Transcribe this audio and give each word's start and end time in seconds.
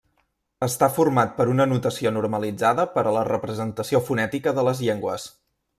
Està 0.67 0.87
format 0.93 1.35
per 1.41 1.47
una 1.51 1.67
notació 1.73 2.13
normalitzada 2.17 2.89
per 2.97 3.07
a 3.11 3.15
la 3.19 3.29
representació 3.31 4.05
fonètica 4.09 4.59
de 4.61 4.69
les 4.71 4.87
llengües. 4.89 5.33